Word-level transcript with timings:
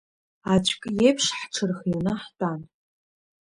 Аӡәк 0.53 0.83
иеиԥш 0.91 1.25
ҳҽырхианы 1.39 2.13
ҳтәан. 2.21 2.61